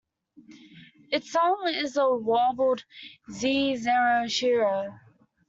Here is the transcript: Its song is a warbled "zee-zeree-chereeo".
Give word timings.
Its 1.11 1.31
song 1.31 1.67
is 1.75 1.95
a 1.95 2.09
warbled 2.09 2.83
"zee-zeree-chereeo". 3.31 4.99